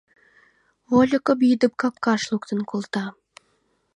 [0.89, 3.05] Вольыкым идым капкаш луктын колта.